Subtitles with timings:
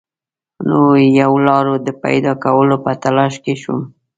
[0.69, 3.81] نویو لارو د پیدا کولو په تلاښ کې شوم.